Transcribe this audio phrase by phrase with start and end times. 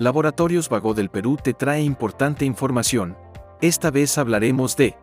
[0.00, 3.18] Laboratorios Vago del Perú te trae importante información.
[3.60, 4.96] Esta vez hablaremos de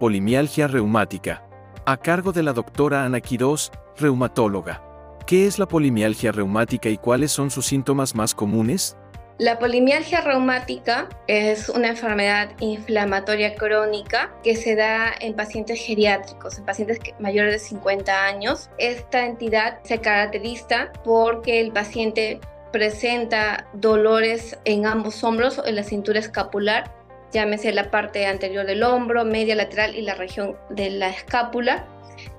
[0.00, 1.46] polimialgia reumática,
[1.84, 4.82] a cargo de la doctora Ana Quirós, reumatóloga.
[5.26, 8.96] ¿Qué es la polimialgia reumática y cuáles son sus síntomas más comunes?
[9.36, 16.64] La polimialgia reumática es una enfermedad inflamatoria crónica que se da en pacientes geriátricos, en
[16.64, 18.70] pacientes mayores de 50 años.
[18.78, 22.40] Esta entidad se caracteriza porque el paciente
[22.72, 26.92] presenta dolores en ambos hombros en la cintura escapular,
[27.32, 31.86] llámese la parte anterior del hombro, media lateral y la región de la escápula,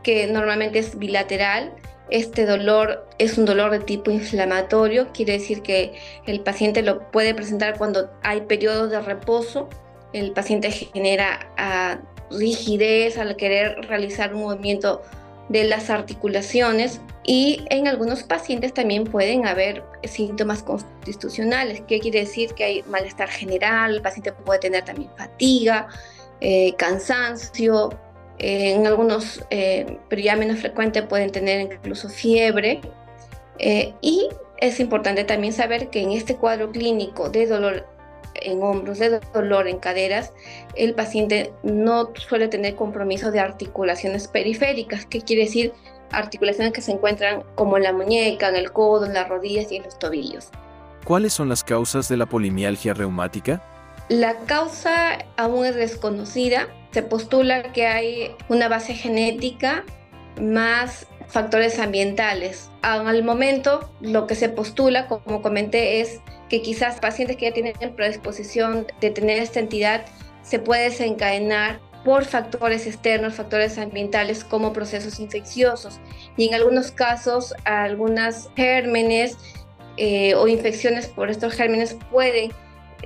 [0.03, 1.73] que normalmente es bilateral
[2.09, 5.94] este dolor es un dolor de tipo inflamatorio, quiere decir que
[6.26, 9.70] el paciente lo puede presentar cuando hay periodos de reposo.
[10.11, 12.00] El paciente genera ah,
[12.31, 15.03] rigidez al querer realizar un movimiento
[15.49, 22.53] de las articulaciones y en algunos pacientes también pueden haber síntomas constitucionales, que quiere decir
[22.53, 25.88] que hay malestar general, el paciente puede tener también fatiga,
[26.42, 27.89] eh, cansancio,
[28.39, 32.80] en algunos, eh, pero ya menos frecuente, pueden tener incluso fiebre.
[33.58, 37.86] Eh, y es importante también saber que en este cuadro clínico de dolor
[38.36, 40.34] en hombros, de dolor en caderas,
[40.75, 45.06] el paciente no suele tener compromiso de articulaciones periféricas.
[45.06, 45.73] ¿Qué quiere decir?
[46.11, 49.78] Articulaciones que se encuentran como en la muñeca, en el codo, en las rodillas y
[49.78, 50.50] en los tobillos.
[51.03, 53.64] ¿Cuáles son las causas de la polimialgia reumática?
[54.09, 56.67] La causa aún es desconocida.
[56.92, 59.86] Se postula que hay una base genética
[60.42, 62.69] más factores ambientales.
[62.81, 67.75] Al momento, lo que se postula, como comenté, es que quizás pacientes que ya tienen
[67.95, 70.05] predisposición de tener esta entidad
[70.41, 75.99] se puede desencadenar por factores externos, factores ambientales como procesos infecciosos.
[76.38, 79.38] Y en algunos casos, algunas gérmenes
[79.97, 82.52] eh, o infecciones por estos gérmenes pueden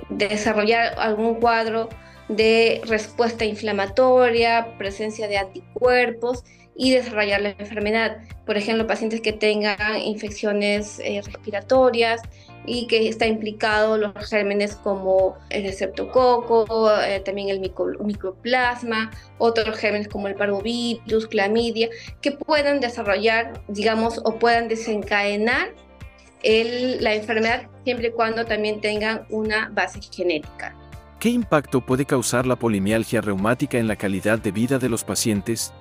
[0.08, 1.88] desarrollar algún cuadro
[2.28, 6.44] de respuesta inflamatoria, presencia de anticuerpos
[6.76, 8.18] y desarrollar la enfermedad.
[8.46, 12.20] Por ejemplo, pacientes que tengan infecciones eh, respiratorias
[12.66, 20.08] y que está implicado los gérmenes como el streptococo, eh, también el microplasma, otros gérmenes
[20.08, 21.88] como el parvovirus, clamidia,
[22.20, 25.72] que puedan desarrollar, digamos, o puedan desencadenar
[26.44, 30.74] la enfermedad siempre y cuando también tengan una base genética.
[31.18, 35.72] ¿Qué impacto puede causar la polimialgia reumática en la calidad de vida de los pacientes?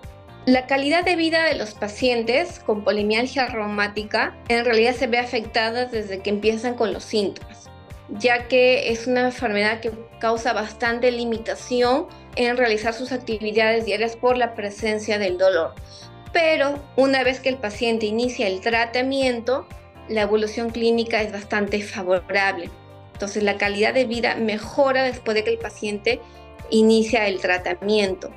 [0.46, 5.86] La calidad de vida de los pacientes con polimialgia reumática en realidad se ve afectada
[5.86, 7.70] desde que empiezan con los síntomas,
[8.10, 14.38] ya que es una enfermedad que causa bastante limitación en realizar sus actividades diarias por
[14.38, 15.76] la presencia del dolor.
[16.34, 19.68] Pero una vez que el paciente inicia el tratamiento,
[20.10, 22.70] la evolución clínica es bastante favorable.
[23.14, 26.20] Entonces la calidad de vida mejora después de que el paciente
[26.70, 28.32] inicia el tratamiento.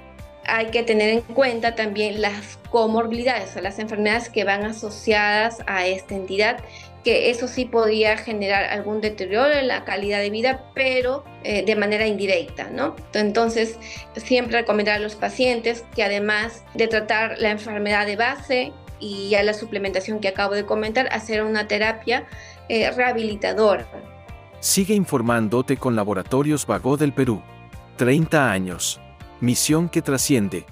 [0.44, 5.87] Hay que tener en cuenta también las comorbilidades o las enfermedades que van asociadas a
[5.87, 6.59] esta entidad,
[7.03, 11.75] que eso sí podría generar algún deterioro en la calidad de vida, pero eh, de
[11.75, 12.94] manera indirecta, ¿no?
[13.15, 13.76] Entonces,
[14.15, 19.42] siempre recomendar a los pacientes que además de tratar la enfermedad de base, y ya
[19.42, 22.26] la suplementación que acabo de comentar, hacer una terapia
[22.68, 23.86] eh, rehabilitadora.
[24.60, 27.42] Sigue informándote con Laboratorios Vago del Perú.
[27.96, 29.00] 30 años.
[29.40, 30.66] Misión que trasciende.